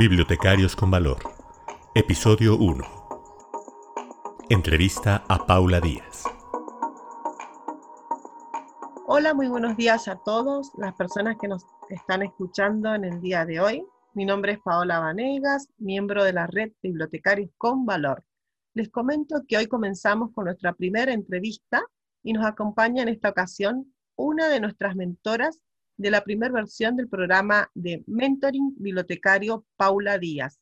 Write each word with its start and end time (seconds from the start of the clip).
Bibliotecarios 0.00 0.74
con 0.76 0.90
Valor. 0.90 1.18
Episodio 1.94 2.56
1. 2.56 2.82
Entrevista 4.48 5.26
a 5.28 5.44
Paula 5.44 5.78
Díaz. 5.78 6.24
Hola, 9.06 9.34
muy 9.34 9.48
buenos 9.48 9.76
días 9.76 10.08
a 10.08 10.16
todos 10.16 10.72
las 10.78 10.94
personas 10.94 11.36
que 11.38 11.48
nos 11.48 11.66
están 11.90 12.22
escuchando 12.22 12.94
en 12.94 13.04
el 13.04 13.20
día 13.20 13.44
de 13.44 13.60
hoy. 13.60 13.84
Mi 14.14 14.24
nombre 14.24 14.52
es 14.52 14.60
Paola 14.60 15.00
Vanegas, 15.00 15.68
miembro 15.76 16.24
de 16.24 16.32
la 16.32 16.46
red 16.46 16.72
Bibliotecarios 16.82 17.50
con 17.58 17.84
Valor. 17.84 18.24
Les 18.72 18.88
comento 18.88 19.42
que 19.46 19.58
hoy 19.58 19.66
comenzamos 19.66 20.32
con 20.32 20.46
nuestra 20.46 20.72
primera 20.72 21.12
entrevista 21.12 21.84
y 22.22 22.32
nos 22.32 22.46
acompaña 22.46 23.02
en 23.02 23.10
esta 23.10 23.28
ocasión 23.28 23.94
una 24.16 24.48
de 24.48 24.60
nuestras 24.60 24.96
mentoras 24.96 25.60
de 26.00 26.10
la 26.10 26.24
primera 26.24 26.50
versión 26.50 26.96
del 26.96 27.10
programa 27.10 27.70
de 27.74 28.02
mentoring 28.06 28.74
bibliotecario 28.78 29.66
Paula 29.76 30.16
Díaz. 30.16 30.58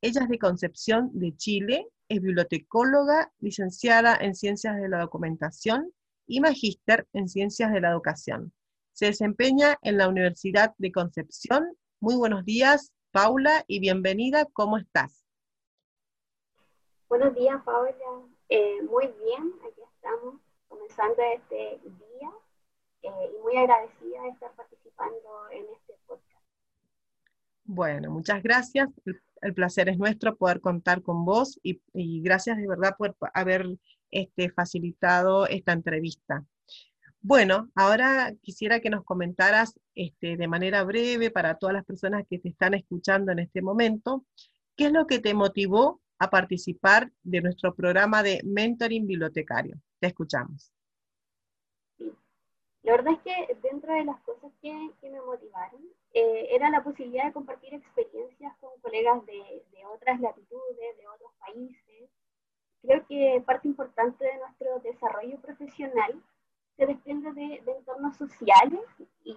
Ella 0.00 0.22
es 0.22 0.28
de 0.28 0.38
Concepción 0.38 1.10
de 1.12 1.36
Chile, 1.36 1.88
es 2.08 2.20
bibliotecóloga, 2.22 3.32
licenciada 3.40 4.16
en 4.20 4.36
Ciencias 4.36 4.76
de 4.76 4.88
la 4.88 5.00
Documentación 5.00 5.92
y 6.28 6.40
magíster 6.40 7.08
en 7.14 7.28
Ciencias 7.28 7.72
de 7.72 7.80
la 7.80 7.90
Educación. 7.90 8.52
Se 8.92 9.06
desempeña 9.06 9.76
en 9.82 9.98
la 9.98 10.08
Universidad 10.08 10.72
de 10.78 10.92
Concepción. 10.92 11.76
Muy 11.98 12.14
buenos 12.14 12.44
días, 12.44 12.92
Paula, 13.10 13.64
y 13.66 13.80
bienvenida. 13.80 14.46
¿Cómo 14.52 14.78
estás? 14.78 15.24
Buenos 17.08 17.34
días, 17.34 17.60
Paula. 17.64 17.90
Eh, 18.50 18.82
muy 18.82 19.08
bien, 19.24 19.52
aquí 19.66 19.80
estamos 19.96 20.36
comenzando 20.68 21.20
este 21.34 21.80
y 23.06 23.42
muy 23.42 23.56
agradecida 23.56 24.22
de 24.22 24.28
estar 24.30 24.52
participando 24.54 25.50
en 25.52 25.64
este 25.74 25.94
podcast. 26.06 26.44
Bueno, 27.64 28.10
muchas 28.10 28.42
gracias. 28.42 28.88
El, 29.40 29.54
placer 29.54 29.88
es 29.88 29.98
nuestro 29.98 30.36
poder 30.36 30.60
contar 30.60 31.02
con 31.02 31.24
vos 31.24 31.60
y, 31.62 31.80
gracias 32.22 32.56
de 32.56 32.66
verdad 32.66 32.96
por 32.96 33.16
haber 33.34 33.66
este, 34.10 34.50
facilitado 34.50 35.46
esta 35.46 35.72
entrevista. 35.72 36.44
Bueno, 37.20 37.70
ahora 37.74 38.32
quisiera 38.40 38.80
que 38.80 38.90
nos 38.90 39.04
comentaras 39.04 39.78
este, 39.94 40.36
de 40.36 40.48
manera 40.48 40.84
breve 40.84 41.30
para 41.30 41.56
todas 41.58 41.74
las 41.74 41.84
personas 41.84 42.24
que 42.28 42.38
te 42.38 42.48
están 42.48 42.74
escuchando 42.74 43.32
en 43.32 43.40
este 43.40 43.62
momento, 43.62 44.24
¿qué 44.76 44.86
es 44.86 44.92
lo 44.92 45.06
que 45.06 45.18
te 45.18 45.34
motivó 45.34 46.00
a 46.18 46.30
participar 46.30 47.10
de 47.22 47.40
nuestro 47.40 47.74
programa 47.74 48.22
de 48.22 48.40
mentoring 48.44 49.06
bibliotecario? 49.06 49.76
Te 49.98 50.08
escuchamos. 50.08 50.75
La 52.86 52.92
verdad 52.92 53.14
es 53.14 53.20
que 53.22 53.54
dentro 53.68 53.92
de 53.92 54.04
las 54.04 54.20
cosas 54.20 54.52
que, 54.62 54.70
me 55.02 55.20
motivaron 55.20 55.80
eh, 56.14 56.46
era 56.52 56.70
la 56.70 56.84
posibilidad 56.84 57.24
de 57.24 57.32
compartir 57.32 57.74
experiencias 57.74 58.56
con 58.60 58.70
colegas 58.80 59.26
de, 59.26 59.64
otras 59.92 60.20
latitudes, 60.20 60.96
de 60.96 61.08
otros 61.08 61.32
países. 61.40 62.08
Creo 62.82 63.04
que 63.08 63.42
parte 63.44 63.66
importante 63.66 64.24
de 64.24 64.38
nuestro 64.38 64.78
desarrollo 64.88 65.36
profesional 65.40 66.22
se 66.76 66.86
desprende 66.86 67.32
de, 67.32 67.72
entornos 67.76 68.16
sociales 68.16 68.86
y 69.24 69.36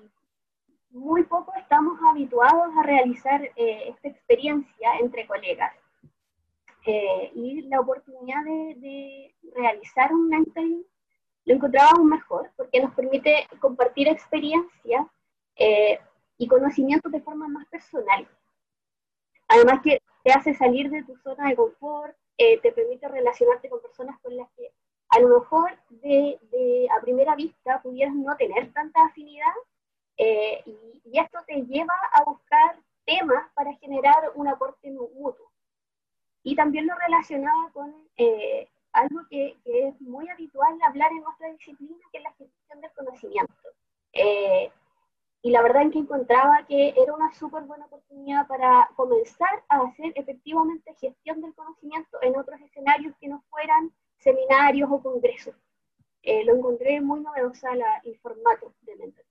muy 0.92 1.24
poco 1.24 1.52
estamos 1.58 2.00
habituados 2.08 2.72
a 2.78 2.84
realizar 2.84 3.42
eh, 3.56 3.90
esta 3.90 4.10
experiencia 4.10 5.00
entre 5.00 5.26
colegas. 5.26 5.74
Eh, 6.86 7.32
y 7.34 7.62
la 7.64 7.80
oportunidad 7.80 8.44
de, 8.44 8.76
de 8.76 9.36
realizar 9.56 10.14
un 10.14 10.30
mentoring 10.30 10.86
lo 11.50 11.56
encontrábamos 11.56 12.06
mejor 12.06 12.52
porque 12.56 12.80
nos 12.80 12.94
permite 12.94 13.48
compartir 13.60 14.08
experiencias 14.08 15.08
eh, 15.56 16.00
y 16.38 16.48
conocimientos 16.48 17.12
de 17.12 17.22
forma 17.22 17.48
más 17.48 17.68
personal. 17.70 18.28
Además 19.48 19.82
que 19.84 20.00
te 20.24 20.32
hace 20.32 20.54
salir 20.54 20.92
de 20.92 21.04
tu 21.04 21.18
zona 21.18 21.50
de 21.50 21.56
confort, 21.56 22.16
eh, 22.38 22.60
te 22.60 22.72
permite 22.72 23.08
relacionarte 23.08 23.68
con 23.68 23.82
personas 23.82 24.20
con 24.20 24.38
las 24.38 24.48
que 24.52 24.72
a 25.10 25.20
lo 25.22 25.40
mejor 25.40 25.72
de, 25.90 26.38
de 26.52 26.88
a 26.96 27.02
primera 27.02 27.36
vista 27.36 27.82
pudieras 27.82 28.14
no 28.14 28.38
tener 28.38 28.72
tanta 28.72 29.06
afinidad 29.06 29.56
eh, 30.18 30.62
y, 30.68 31.02
y, 31.04 31.20
esto 31.20 31.40
te 31.48 31.64
lleva 31.64 31.96
a 32.14 32.26
buscar 32.26 32.78
temas 33.06 33.52
para 33.56 33.74
generar 33.78 34.34
un 34.36 34.48
aporte 34.48 34.92
mutuo. 34.92 35.52
Y 36.44 36.56
también 36.56 36.86
lo 36.86 36.94
relacionaba 36.96 37.72
con 37.74 37.96
algo 38.94 39.22
que, 39.30 39.39
hablar 41.00 41.12
en 41.12 41.24
nuestra 41.24 41.52
disciplina, 41.52 41.98
que 42.12 42.18
es 42.18 42.24
la 42.24 42.34
gestión 42.34 42.82
del 42.82 42.92
conocimiento. 42.92 43.54
Eh, 44.14 44.72
y 45.42 45.52
la 45.52 45.62
verdad 45.62 45.84
es 45.84 45.94
que 45.94 46.00
encontraba 46.00 46.66
que 46.68 46.94
era 46.98 47.14
una 47.14 47.34
súper 47.34 47.64
buena 47.64 47.86
oportunidad 47.86 48.46
para 48.48 48.90
comenzar 48.96 49.64
a 49.70 49.84
hacer 49.84 50.12
efectivamente 50.16 50.94
gestión 51.00 51.42
del 51.42 51.54
conocimiento 51.56 52.22
en 52.22 52.38
otros 52.38 52.60
escenarios 52.62 53.16
que 53.22 53.30
no 53.30 53.42
fueran 53.50 53.94
seminarios 54.18 54.90
o 54.92 55.02
congresos. 55.02 55.56
Eh, 56.24 56.44
lo 56.44 56.56
encontré 56.56 57.00
muy 57.00 57.22
novedosa 57.22 57.74
la, 57.76 58.02
el 58.04 58.20
formato 58.20 58.74
de 58.82 58.96
mentoring. 58.98 59.30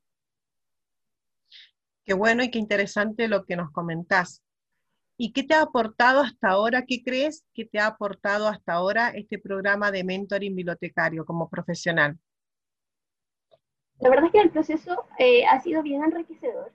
Qué 2.05 2.15
bueno 2.15 2.43
y 2.43 2.51
qué 2.51 2.59
interesante 2.59 3.29
lo 3.29 3.45
que 3.45 3.57
nos 3.57 3.71
comentás. 3.71 4.43
¿Y 5.21 5.33
qué 5.33 5.43
te 5.43 5.55
ha 5.55 5.63
aportado 5.63 6.21
hasta 6.21 6.51
ahora? 6.51 6.85
¿Qué 6.87 7.03
crees 7.03 7.45
que 7.53 7.65
te 7.65 7.81
ha 7.81 7.89
aportado 7.89 8.47
hasta 8.47 8.75
ahora 8.75 9.09
este 9.09 9.37
programa 9.37 9.91
de 9.91 10.05
mentoring 10.05 10.55
bibliotecario 10.55 11.27
como 11.27 11.49
profesional? 11.49 12.17
La 13.99 14.11
verdad 14.11 14.27
es 14.27 14.33
que 14.33 14.41
el 14.41 14.51
proceso 14.51 15.07
eh, 15.19 15.45
ha 15.45 15.59
sido 15.59 15.83
bien 15.83 16.05
enriquecedor. 16.05 16.73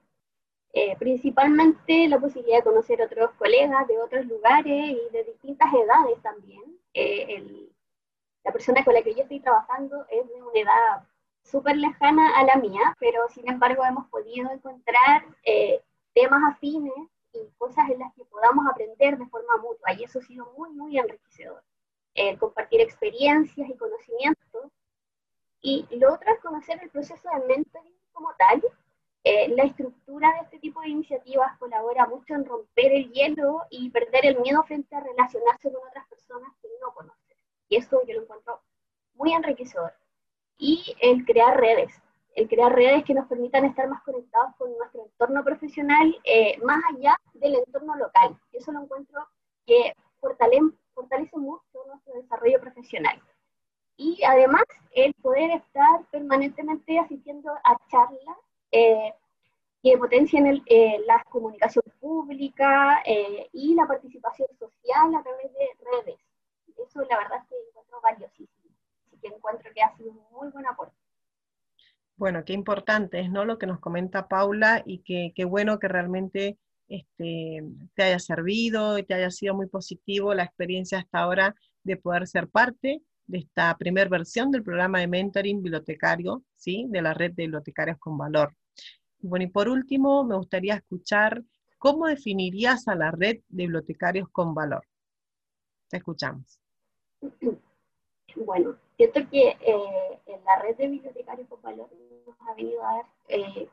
Eh, 0.73 0.97
principalmente 0.99 2.09
la 2.09 2.19
posibilidad 2.19 2.57
de 2.57 2.63
conocer 2.63 3.01
otros 3.01 3.31
colegas 3.35 3.87
de 3.87 3.97
otros 3.97 4.25
lugares 4.25 4.91
y 4.91 5.13
de 5.13 5.23
distintas 5.23 5.73
edades 5.73 6.21
también. 6.21 6.63
Eh, 6.93 7.69
la 8.43 8.51
persona 8.51 8.83
con 8.83 8.93
la 8.93 9.03
que 9.03 9.15
yo 9.15 9.21
estoy 9.21 9.39
trabajando 9.39 10.05
es 10.09 10.27
de 10.27 10.41
una 10.41 10.59
edad 10.59 11.07
súper 11.43 11.77
lejana 11.77 12.37
a 12.37 12.43
la 12.43 12.57
mía, 12.57 12.93
pero 12.99 13.21
sin 13.29 13.49
embargo 13.49 13.85
hemos 13.85 14.09
podido 14.09 14.51
encontrar 14.51 15.23
temas 16.13 16.41
afines 16.51 16.93
y 17.33 17.49
cosas 17.57 17.89
en 17.89 17.99
las 17.99 18.13
que 18.13 18.25
podamos 18.25 18.65
aprender 18.71 19.17
de 19.17 19.25
forma 19.27 19.57
mutua. 19.57 19.93
Y 19.93 20.03
eso 20.03 20.19
ha 20.19 20.23
sido 20.23 20.51
muy, 20.57 20.71
muy 20.71 20.97
enriquecedor. 20.97 21.63
El 22.13 22.37
compartir 22.37 22.81
experiencias 22.81 23.69
y 23.69 23.77
conocimientos. 23.77 24.71
Y 25.61 25.87
lo 25.97 26.13
otro 26.13 26.31
es 26.31 26.39
conocer 26.41 26.79
el 26.81 26.89
proceso 26.89 27.29
de 27.29 27.47
mentoring 27.47 27.95
como 28.11 28.33
tal. 28.37 28.63
Eh, 29.23 29.47
la 29.55 29.63
estructura 29.63 30.33
de 30.33 30.39
este 30.41 30.59
tipo 30.59 30.81
de 30.81 30.89
iniciativas 30.89 31.57
colabora 31.57 32.05
mucho 32.07 32.33
en 32.33 32.45
romper 32.45 32.91
el 32.91 33.11
hielo 33.11 33.61
y 33.69 33.89
perder 33.89 34.25
el 34.25 34.39
miedo 34.41 34.63
frente 34.63 34.95
a 34.95 34.99
relacionarse 34.99 35.71
con 35.71 35.87
otras 35.87 36.05
personas 36.07 36.49
que 36.61 36.67
no 36.81 36.93
conocen. 36.93 37.37
Y 37.69 37.77
eso 37.77 38.01
yo 38.05 38.15
lo 38.15 38.23
encuentro 38.23 38.61
muy 39.15 39.33
enriquecedor. 39.33 39.93
Y 40.57 40.95
el 41.01 41.25
crear 41.25 41.57
redes 41.57 42.03
el 42.35 42.47
crear 42.47 42.73
redes 42.73 43.03
que 43.03 43.13
nos 43.13 43.27
permitan 43.27 43.65
estar 43.65 43.87
más 43.87 44.01
conectados 44.03 44.55
con 44.57 44.75
nuestro 44.77 45.03
entorno 45.05 45.43
profesional, 45.43 46.19
eh, 46.23 46.57
más 46.63 46.81
allá 46.95 47.19
entorno 47.83 47.95
local. 47.95 48.37
Eso 48.51 48.71
lo 48.71 48.83
encuentro 48.83 49.27
que 49.65 49.93
fortalece, 50.19 50.75
fortalece 50.93 51.37
mucho 51.37 51.63
nuestro 51.87 52.13
desarrollo 52.15 52.59
profesional. 52.59 53.21
Y 53.97 54.23
además, 54.23 54.63
el 54.95 55.13
poder 55.15 55.51
estar 55.51 56.05
permanentemente 56.11 56.97
asistiendo 56.99 57.51
a 57.63 57.77
charlas 57.89 58.37
eh, 58.71 59.13
que 59.83 59.97
potencien 59.97 60.47
el, 60.47 60.63
eh, 60.65 60.99
la 61.05 61.23
comunicación 61.29 61.83
pública 61.99 63.03
y 63.51 63.75
la 63.75 63.85
participación 63.85 64.47
social 64.57 65.13
a 65.15 65.21
través 65.21 65.53
de 65.53 65.67
redes. 65.91 66.19
Eso 66.77 67.01
la 67.01 67.17
verdad 67.17 67.39
es 67.43 67.49
que 67.49 67.55
encuentro 67.69 68.01
valiosísimo. 68.01 68.75
Así 69.05 69.17
que 69.21 69.27
encuentro 69.27 69.71
que 69.73 69.81
ha 69.81 69.95
sido 69.95 70.11
un 70.11 70.21
muy 70.31 70.49
buen 70.49 70.65
aporte. 70.65 70.95
Bueno, 72.15 72.45
qué 72.45 72.53
importante 72.53 73.19
es 73.19 73.29
¿no? 73.29 73.43
lo 73.45 73.57
que 73.57 73.67
nos 73.67 73.79
comenta 73.79 74.27
Paula 74.27 74.81
y 74.85 74.99
qué 74.99 75.45
bueno 75.45 75.79
que 75.79 75.87
realmente 75.87 76.57
este, 77.23 77.63
te 77.95 78.03
haya 78.03 78.19
servido 78.19 78.97
y 78.97 79.03
te 79.03 79.13
haya 79.13 79.31
sido 79.31 79.55
muy 79.55 79.67
positivo 79.67 80.33
la 80.33 80.43
experiencia 80.43 80.99
hasta 80.99 81.19
ahora 81.19 81.55
de 81.83 81.97
poder 81.97 82.27
ser 82.27 82.47
parte 82.47 83.01
de 83.25 83.37
esta 83.37 83.75
primera 83.77 84.09
versión 84.09 84.51
del 84.51 84.63
programa 84.63 84.99
de 84.99 85.07
mentoring 85.07 85.61
bibliotecario, 85.61 86.43
¿sí? 86.55 86.85
de 86.89 87.01
la 87.01 87.13
red 87.13 87.31
de 87.31 87.43
bibliotecarios 87.43 87.97
con 87.97 88.17
valor. 88.17 88.53
Bueno, 89.19 89.45
y 89.45 89.47
por 89.47 89.69
último, 89.69 90.23
me 90.25 90.35
gustaría 90.35 90.75
escuchar 90.75 91.41
cómo 91.77 92.07
definirías 92.07 92.87
a 92.87 92.95
la 92.95 93.11
red 93.11 93.37
de 93.47 93.63
bibliotecarios 93.63 94.27
con 94.29 94.53
valor. 94.53 94.85
Te 95.89 95.97
escuchamos. 95.97 96.59
Bueno, 98.35 98.75
siento 98.97 99.19
que 99.29 99.49
eh, 99.49 100.19
en 100.25 100.43
la 100.43 100.59
red 100.63 100.75
de 100.75 100.87
bibliotecarios 100.87 101.47
con 101.47 101.61
valor 101.61 101.87
nos 102.25 102.35
ha 102.39 102.55
venido 102.55 102.83
a 102.83 102.95
dar 102.95 103.05
eh, 103.27 103.69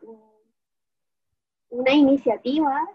una 1.70 1.92
iniciativa 1.92 2.86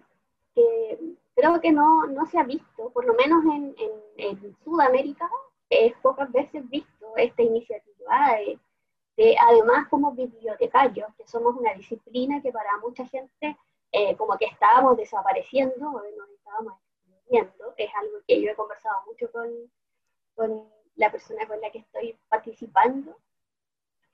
que 0.56 0.98
creo 1.36 1.60
que 1.60 1.72
no, 1.72 2.08
no, 2.08 2.26
se 2.26 2.40
ha 2.40 2.44
visto, 2.44 2.90
por 2.92 3.06
lo 3.06 3.14
menos 3.14 3.44
en, 3.46 3.76
en, 4.18 4.56
Sudamérica, 4.64 5.30
es 5.70 5.94
pocas 5.98 6.32
veces 6.32 6.68
visto 6.70 7.18
esta 7.18 7.44
iniciativa 7.44 8.38
de, 9.18 9.36
además 9.38 9.88
como 9.90 10.14
bibliotecarios, 10.14 11.14
que 11.16 11.28
somos 11.28 11.56
una 11.56 11.74
disciplina 11.74 12.42
que 12.42 12.52
para 12.52 12.78
mucha 12.82 13.06
gente 13.08 13.58
eh, 13.92 14.16
como 14.16 14.38
que 14.38 14.46
estábamos 14.46 14.98
desapareciendo 14.98 15.90
o 15.90 15.94
nos 15.94 16.30
estábamos 16.38 16.74
extinguiendo. 16.80 17.74
Es 17.78 17.90
algo 17.96 18.18
que 18.28 18.42
yo 18.42 18.52
he 18.52 18.56
conversado 18.56 18.96
mucho 19.06 19.32
con, 19.32 19.50
con 20.36 20.70
la 20.96 21.12
persona 21.12 21.48
con 21.48 21.60
la 21.62 21.70
que 21.72 21.80
estoy 21.80 22.18
participando. 22.30 23.18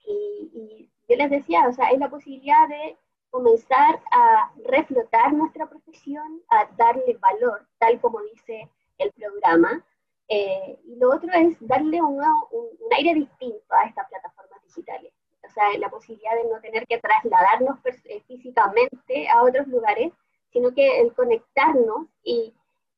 Y, 0.04 0.50
y 0.54 0.90
yo 1.08 1.16
les 1.16 1.30
decía, 1.30 1.66
o 1.68 1.72
sea, 1.72 1.90
es 1.90 1.98
la 1.98 2.10
posibilidad 2.10 2.68
de 2.68 2.96
comenzar 3.32 3.98
a 4.12 4.52
reflotar 4.66 5.32
nuestra 5.32 5.66
profesión, 5.66 6.42
a 6.50 6.66
darle 6.76 7.16
valor, 7.18 7.66
tal 7.78 7.98
como 7.98 8.20
dice 8.20 8.68
el 8.98 9.10
programa. 9.12 9.82
Eh, 10.28 10.78
y 10.84 10.96
lo 10.96 11.10
otro 11.14 11.32
es 11.32 11.56
darle 11.60 12.00
un, 12.02 12.22
un, 12.52 12.92
aire 12.96 13.14
distinto 13.14 13.74
a 13.74 13.84
estas 13.84 14.06
plataformas 14.08 14.62
digitales. 14.64 15.12
O 15.44 15.50
sea, 15.50 15.64
la 15.78 15.88
posibilidad 15.88 16.34
de 16.34 16.50
no 16.50 16.60
tener 16.60 16.86
que 16.86 16.98
trasladarnos 16.98 17.78
eh, 18.04 18.22
físicamente 18.28 19.28
a 19.30 19.42
otros 19.42 19.66
lugares, 19.66 20.12
sino 20.52 20.72
que 20.74 21.00
el 21.00 21.14
conectarnos 21.14 22.06
y, 22.22 22.54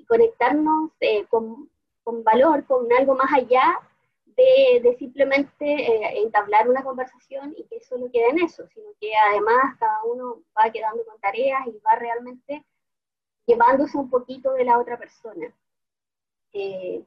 conectarnos 0.08 0.90
eh, 1.00 1.24
con, 1.26 1.70
valor, 2.24 2.66
con 2.66 2.92
algo 2.92 3.14
más 3.14 3.32
allá 3.32 3.78
de, 4.36 4.96
simplemente 4.98 5.64
eh, 5.64 6.22
entablar 6.22 6.68
una 6.68 6.82
conversación 6.82 7.54
y 7.56 7.64
que 7.64 7.80
solo 7.80 8.10
quede 8.10 8.30
en 8.30 8.40
eso, 8.40 8.66
sino 8.68 8.90
que 9.00 9.12
además 9.30 9.76
cada 9.78 10.02
uno 10.04 10.42
va 10.56 10.70
quedando 10.70 11.04
con 11.04 11.18
tareas 11.20 11.66
y 11.66 11.78
va 11.78 11.96
realmente 11.96 12.64
llevándose 13.46 13.96
un 13.98 14.10
poquito 14.10 14.52
de 14.52 14.64
la 14.64 14.78
otra 14.78 14.98
persona. 14.98 15.54
Eh, 16.52 17.04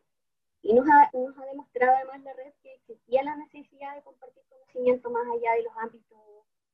y 0.62 0.74
nos 0.74 0.85
ha, 0.89 1.09
nos 1.13 1.38
ha, 1.38 1.45
demostrado 1.45 1.95
además 1.95 2.21
la 2.24 2.33
red 2.33 2.53
que 2.62 2.74
existía 2.74 3.24
la 3.24 3.35
necesidad 3.38 3.95
de 3.95 4.01
compartir 4.01 4.44
conocimiento 4.50 5.09
más 5.09 5.25
allá 5.27 5.53
de 5.53 5.63
los 5.63 5.73
ámbitos 5.77 6.19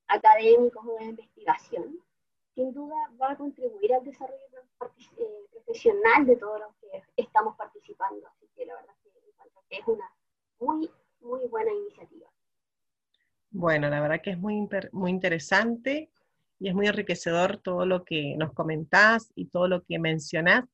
académicos 0.08 0.86
o 0.86 0.96
de 0.98 1.06
investigación. 1.06 2.00
Sin 2.56 2.74
duda 2.74 2.96
va 3.22 3.32
a 3.32 3.38
contribuir 3.38 3.94
al 3.94 4.04
desarrollo 4.04 4.44
eh, 5.18 5.46
profesional 5.52 6.26
de 6.26 6.36
todos 6.36 6.60
los 6.60 6.76
que 6.76 7.04
estamos 7.18 7.56
participando. 7.56 8.28
Así 8.28 8.48
que 8.56 8.66
la 8.66 8.76
verdad 8.76 8.94
que 9.70 9.78
es 9.80 9.88
una 9.88 10.10
muy, 10.64 10.90
muy 11.22 11.48
buena 11.48 11.72
iniciativa. 11.74 12.28
Bueno, 13.52 13.90
la 13.90 14.02
verdad 14.02 14.22
que 14.22 14.32
es 14.32 14.40
muy, 14.40 14.68
muy 14.92 15.12
interesante 15.12 16.10
y 16.60 16.70
es 16.70 16.76
muy 16.76 16.88
enriquecedor 16.88 17.58
todo 17.58 17.86
lo 17.86 18.04
que 18.04 18.36
nos 18.38 18.54
comentás 18.54 19.32
y 19.36 19.46
todo 19.48 19.68
lo 19.68 19.84
que 19.84 20.00
mencionás. 20.00 20.66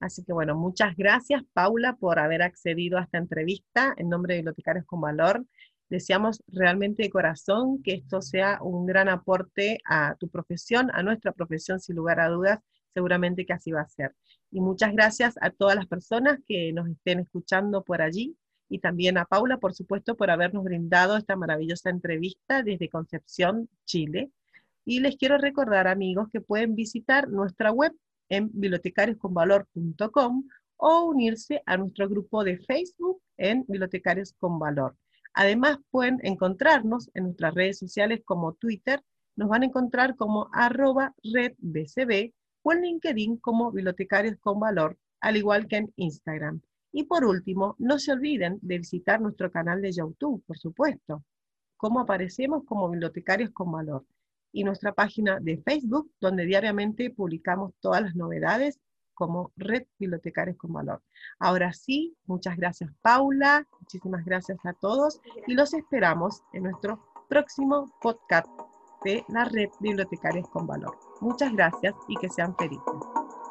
Así 0.00 0.24
que 0.24 0.32
bueno, 0.32 0.54
muchas 0.56 0.96
gracias 0.96 1.42
Paula 1.52 1.96
por 1.96 2.18
haber 2.18 2.42
accedido 2.42 2.98
a 2.98 3.02
esta 3.02 3.18
entrevista 3.18 3.94
en 3.96 4.08
nombre 4.08 4.34
de 4.34 4.40
Bibliotecarios 4.40 4.84
con 4.84 5.00
Valor. 5.00 5.46
Deseamos 5.88 6.42
realmente 6.48 7.04
de 7.04 7.10
corazón 7.10 7.82
que 7.82 7.92
esto 7.92 8.20
sea 8.20 8.58
un 8.62 8.86
gran 8.86 9.08
aporte 9.08 9.78
a 9.84 10.16
tu 10.16 10.28
profesión, 10.28 10.90
a 10.92 11.02
nuestra 11.02 11.32
profesión, 11.32 11.78
sin 11.78 11.96
lugar 11.96 12.20
a 12.20 12.28
dudas, 12.28 12.58
seguramente 12.92 13.46
que 13.46 13.52
así 13.52 13.70
va 13.70 13.82
a 13.82 13.88
ser. 13.88 14.14
Y 14.50 14.60
muchas 14.60 14.92
gracias 14.92 15.36
a 15.40 15.50
todas 15.50 15.76
las 15.76 15.86
personas 15.86 16.40
que 16.46 16.72
nos 16.72 16.88
estén 16.88 17.20
escuchando 17.20 17.84
por 17.84 18.02
allí 18.02 18.36
y 18.68 18.78
también 18.78 19.18
a 19.18 19.24
Paula, 19.24 19.58
por 19.58 19.74
supuesto, 19.74 20.16
por 20.16 20.30
habernos 20.30 20.64
brindado 20.64 21.16
esta 21.16 21.36
maravillosa 21.36 21.90
entrevista 21.90 22.62
desde 22.62 22.88
Concepción, 22.88 23.68
Chile. 23.84 24.30
Y 24.84 25.00
les 25.00 25.16
quiero 25.16 25.38
recordar, 25.38 25.88
amigos, 25.88 26.28
que 26.32 26.40
pueden 26.40 26.74
visitar 26.74 27.28
nuestra 27.28 27.70
web 27.72 27.92
en 28.28 28.50
bibliotecariosconvalor.com 28.52 30.44
o 30.76 31.04
unirse 31.04 31.62
a 31.66 31.76
nuestro 31.76 32.08
grupo 32.08 32.44
de 32.44 32.58
Facebook 32.58 33.20
en 33.36 33.64
Bibliotecarios 33.68 34.34
con 34.38 34.58
Valor. 34.58 34.96
Además, 35.32 35.78
pueden 35.90 36.18
encontrarnos 36.22 37.10
en 37.14 37.24
nuestras 37.24 37.54
redes 37.54 37.78
sociales 37.78 38.20
como 38.24 38.54
Twitter, 38.54 39.02
nos 39.36 39.48
van 39.48 39.62
a 39.62 39.66
encontrar 39.66 40.14
como 40.14 40.48
arroba 40.52 41.12
redbcb 41.22 42.32
o 42.62 42.72
en 42.72 42.82
LinkedIn 42.82 43.36
como 43.38 43.72
Bibliotecarios 43.72 44.36
con 44.38 44.60
Valor, 44.60 44.96
al 45.20 45.36
igual 45.36 45.66
que 45.66 45.76
en 45.76 45.92
Instagram. 45.96 46.60
Y 46.96 47.02
por 47.04 47.24
último, 47.24 47.74
no 47.80 47.98
se 47.98 48.12
olviden 48.12 48.60
de 48.62 48.78
visitar 48.78 49.20
nuestro 49.20 49.50
canal 49.50 49.82
de 49.82 49.90
YouTube, 49.90 50.44
por 50.46 50.56
supuesto, 50.56 51.24
como 51.76 51.98
aparecemos 51.98 52.62
como 52.64 52.88
bibliotecarios 52.88 53.50
con 53.50 53.72
valor, 53.72 54.06
y 54.52 54.62
nuestra 54.62 54.92
página 54.92 55.40
de 55.40 55.58
Facebook, 55.58 56.12
donde 56.20 56.44
diariamente 56.44 57.10
publicamos 57.10 57.72
todas 57.80 58.02
las 58.02 58.14
novedades 58.14 58.78
como 59.12 59.50
Red 59.56 59.86
Bibliotecarios 59.98 60.56
con 60.56 60.72
Valor. 60.72 61.02
Ahora 61.40 61.72
sí, 61.72 62.16
muchas 62.26 62.56
gracias 62.56 62.90
Paula, 63.02 63.66
muchísimas 63.80 64.24
gracias 64.24 64.58
a 64.64 64.72
todos 64.74 65.20
y 65.48 65.54
los 65.54 65.74
esperamos 65.74 66.42
en 66.52 66.64
nuestro 66.64 67.04
próximo 67.28 67.92
podcast 68.00 68.46
de 69.04 69.24
la 69.28 69.44
Red 69.46 69.70
Bibliotecarios 69.80 70.48
con 70.48 70.68
Valor. 70.68 70.96
Muchas 71.20 71.52
gracias 71.52 71.94
y 72.06 72.16
que 72.16 72.28
sean 72.28 72.56
felices. 72.56 73.43